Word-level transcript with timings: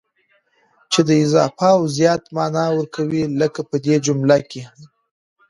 چي 0.91 0.99
د 1.07 1.09
اضافه 1.23 1.69
او 1.77 1.81
زيات 1.97 2.23
مانا 2.35 2.65
ور 2.75 2.87
کوي، 2.95 3.23
لکه 3.41 3.59
په 3.69 3.75
دې 3.83 3.95
جملو 4.05 4.39
کي: 4.51 4.61